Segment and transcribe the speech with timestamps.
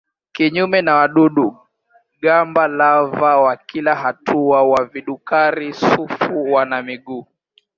[0.35, 7.25] Kinyume na wadudu-gamba lava wa kila hatua wa vidukari-sufu wana miguu.